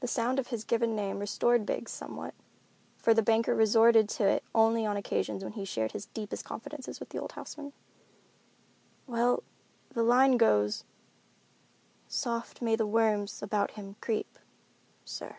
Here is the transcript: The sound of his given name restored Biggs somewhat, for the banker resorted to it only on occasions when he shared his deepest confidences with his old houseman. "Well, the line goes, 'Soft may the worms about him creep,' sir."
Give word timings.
The 0.00 0.08
sound 0.08 0.40
of 0.40 0.48
his 0.48 0.64
given 0.64 0.96
name 0.96 1.20
restored 1.20 1.64
Biggs 1.64 1.92
somewhat, 1.92 2.34
for 2.96 3.14
the 3.14 3.22
banker 3.22 3.54
resorted 3.54 4.08
to 4.08 4.26
it 4.26 4.42
only 4.52 4.84
on 4.84 4.96
occasions 4.96 5.44
when 5.44 5.52
he 5.52 5.64
shared 5.64 5.92
his 5.92 6.06
deepest 6.06 6.44
confidences 6.44 6.98
with 6.98 7.12
his 7.12 7.20
old 7.20 7.30
houseman. 7.30 7.72
"Well, 9.06 9.44
the 9.90 10.02
line 10.02 10.36
goes, 10.38 10.82
'Soft 12.08 12.60
may 12.60 12.74
the 12.74 12.84
worms 12.84 13.44
about 13.44 13.70
him 13.70 13.94
creep,' 14.00 14.40
sir." 15.04 15.36